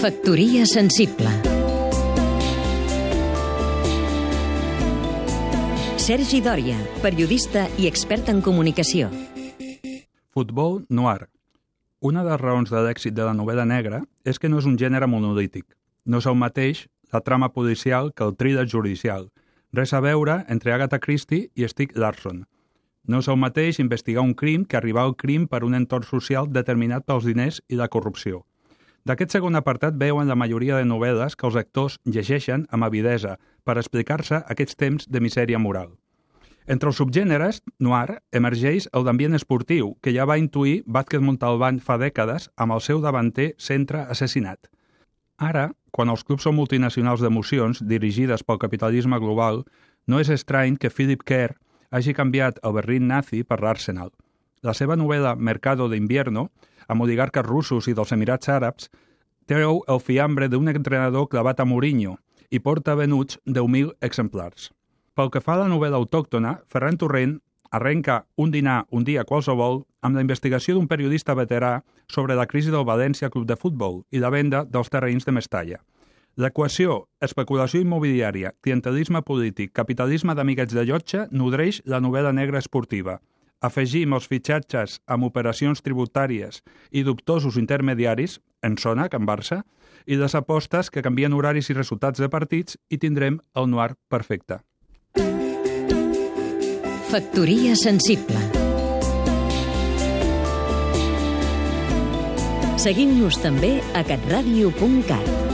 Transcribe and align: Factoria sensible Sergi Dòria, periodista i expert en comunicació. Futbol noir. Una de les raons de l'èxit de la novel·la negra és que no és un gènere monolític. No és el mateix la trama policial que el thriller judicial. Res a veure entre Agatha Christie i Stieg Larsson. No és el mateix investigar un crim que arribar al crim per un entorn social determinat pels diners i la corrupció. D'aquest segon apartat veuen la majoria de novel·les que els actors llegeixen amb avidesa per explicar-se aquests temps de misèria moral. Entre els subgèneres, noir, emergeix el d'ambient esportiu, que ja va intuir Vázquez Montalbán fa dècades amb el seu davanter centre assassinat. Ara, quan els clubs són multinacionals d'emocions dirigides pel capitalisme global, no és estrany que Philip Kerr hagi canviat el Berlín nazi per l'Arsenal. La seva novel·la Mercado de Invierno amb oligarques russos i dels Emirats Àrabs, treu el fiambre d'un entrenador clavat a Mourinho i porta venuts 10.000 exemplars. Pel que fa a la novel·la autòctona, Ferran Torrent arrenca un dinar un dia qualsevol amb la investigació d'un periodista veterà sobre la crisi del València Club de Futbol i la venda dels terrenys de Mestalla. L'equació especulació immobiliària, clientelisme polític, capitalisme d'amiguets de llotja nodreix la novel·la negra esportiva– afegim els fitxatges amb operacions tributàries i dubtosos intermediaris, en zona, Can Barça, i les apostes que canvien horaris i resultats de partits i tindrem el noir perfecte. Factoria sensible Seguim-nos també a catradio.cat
Factoria 0.00 0.62
sensible 0.64 1.28
Sergi 6.00 6.40
Dòria, 6.40 6.78
periodista 7.02 7.66
i 7.76 7.84
expert 7.84 8.30
en 8.32 8.40
comunicació. 8.40 9.10
Futbol 10.32 10.86
noir. 10.88 11.28
Una 12.00 12.24
de 12.24 12.32
les 12.32 12.40
raons 12.40 12.72
de 12.72 12.80
l'èxit 12.80 13.12
de 13.12 13.28
la 13.28 13.36
novel·la 13.36 13.68
negra 13.68 14.00
és 14.24 14.40
que 14.40 14.48
no 14.48 14.64
és 14.64 14.64
un 14.64 14.80
gènere 14.80 15.04
monolític. 15.04 15.66
No 16.08 16.24
és 16.24 16.32
el 16.32 16.40
mateix 16.40 16.86
la 17.12 17.20
trama 17.20 17.52
policial 17.52 18.14
que 18.16 18.24
el 18.24 18.38
thriller 18.40 18.64
judicial. 18.72 19.28
Res 19.76 19.92
a 19.92 20.00
veure 20.00 20.46
entre 20.48 20.72
Agatha 20.72 20.98
Christie 20.98 21.50
i 21.52 21.68
Stieg 21.68 21.92
Larsson. 21.92 22.46
No 23.04 23.20
és 23.20 23.28
el 23.28 23.36
mateix 23.36 23.84
investigar 23.84 24.24
un 24.24 24.32
crim 24.32 24.64
que 24.64 24.80
arribar 24.80 25.04
al 25.04 25.18
crim 25.20 25.44
per 25.44 25.60
un 25.60 25.76
entorn 25.76 26.08
social 26.08 26.48
determinat 26.48 27.04
pels 27.04 27.28
diners 27.28 27.60
i 27.68 27.76
la 27.76 27.92
corrupció. 27.92 28.46
D'aquest 29.08 29.32
segon 29.32 29.56
apartat 29.56 29.96
veuen 29.96 30.28
la 30.28 30.36
majoria 30.36 30.76
de 30.76 30.84
novel·les 30.84 31.36
que 31.36 31.46
els 31.48 31.56
actors 31.56 31.96
llegeixen 32.04 32.66
amb 32.70 32.84
avidesa 32.84 33.38
per 33.64 33.78
explicar-se 33.80 34.42
aquests 34.54 34.76
temps 34.76 35.08
de 35.08 35.20
misèria 35.24 35.58
moral. 35.58 35.94
Entre 36.70 36.90
els 36.90 37.00
subgèneres, 37.00 37.62
noir, 37.80 38.20
emergeix 38.36 38.86
el 38.92 39.06
d'ambient 39.06 39.34
esportiu, 39.34 39.94
que 40.04 40.12
ja 40.14 40.26
va 40.28 40.38
intuir 40.38 40.82
Vázquez 40.86 41.24
Montalbán 41.24 41.80
fa 41.80 41.96
dècades 41.98 42.50
amb 42.56 42.76
el 42.76 42.84
seu 42.84 43.00
davanter 43.00 43.54
centre 43.58 44.04
assassinat. 44.04 44.68
Ara, 45.40 45.70
quan 45.90 46.12
els 46.12 46.22
clubs 46.22 46.44
són 46.44 46.54
multinacionals 46.54 47.24
d'emocions 47.24 47.80
dirigides 47.82 48.44
pel 48.44 48.60
capitalisme 48.60 49.18
global, 49.18 49.64
no 50.06 50.20
és 50.20 50.28
estrany 50.28 50.76
que 50.76 50.92
Philip 50.92 51.24
Kerr 51.24 51.56
hagi 51.90 52.14
canviat 52.14 52.60
el 52.62 52.76
Berlín 52.76 53.08
nazi 53.08 53.42
per 53.42 53.62
l'Arsenal. 53.64 54.12
La 54.60 54.74
seva 54.76 54.92
novel·la 54.92 55.36
Mercado 55.40 55.86
de 55.88 55.96
Invierno 55.96 56.50
amb 56.90 57.04
oligarques 57.06 57.46
russos 57.46 57.86
i 57.88 57.94
dels 57.96 58.10
Emirats 58.12 58.50
Àrabs, 58.52 58.90
treu 59.48 59.78
el 59.88 60.00
fiambre 60.04 60.50
d'un 60.52 60.68
entrenador 60.68 61.30
clavat 61.32 61.62
a 61.62 61.64
Mourinho 61.64 62.18
i 62.50 62.60
porta 62.60 62.96
venuts 62.98 63.38
10.000 63.46 63.94
exemplars. 64.04 64.68
Pel 65.14 65.30
que 65.30 65.40
fa 65.40 65.54
a 65.54 65.62
la 65.62 65.70
novel·la 65.70 66.00
autòctona, 66.02 66.58
Ferran 66.68 66.98
Torrent 67.00 67.38
arrenca 67.70 68.24
un 68.36 68.50
dinar 68.50 68.84
un 68.90 69.06
dia 69.06 69.24
qualsevol 69.24 69.84
amb 70.02 70.18
la 70.18 70.26
investigació 70.26 70.74
d'un 70.74 70.90
periodista 70.90 71.36
veterà 71.38 71.78
sobre 72.10 72.36
la 72.36 72.48
crisi 72.50 72.74
del 72.74 72.84
València 72.84 73.30
Club 73.30 73.46
de 73.48 73.56
Futbol 73.56 74.02
i 74.10 74.20
la 74.20 74.34
venda 74.34 74.66
dels 74.66 74.90
terrenys 74.92 75.24
de 75.24 75.36
Mestalla. 75.38 75.80
L'equació 76.36 77.06
especulació 77.22 77.80
immobiliària, 77.80 78.52
clientelisme 78.60 79.22
polític, 79.22 79.72
capitalisme 79.72 80.34
d'amiguets 80.34 80.74
de 80.74 80.84
llotja 80.84 81.28
nodreix 81.30 81.80
la 81.86 82.04
novel·la 82.04 82.36
negra 82.36 82.60
esportiva– 82.60 83.20
afegim 83.60 84.14
els 84.16 84.26
fitxatges 84.30 84.98
amb 85.06 85.28
operacions 85.28 85.82
tributàries 85.84 86.62
i 86.90 87.04
dubtosos 87.04 87.58
intermediaris, 87.60 88.40
en 88.62 88.76
zona, 88.80 89.08
Can 89.08 89.28
Barça, 89.28 89.62
i 90.06 90.16
les 90.16 90.34
apostes 90.34 90.90
que 90.90 91.04
canvien 91.04 91.36
horaris 91.36 91.70
i 91.70 91.76
resultats 91.76 92.20
de 92.20 92.28
partits 92.32 92.78
i 92.90 92.98
tindrem 92.98 93.40
el 93.54 93.70
noir 93.70 93.94
perfecte. 94.08 94.62
Factoria 97.10 97.74
sensible 97.76 98.38
Seguim-nos 102.80 103.36
també 103.42 103.74
a 103.92 104.00
catradio.cat 104.08 105.49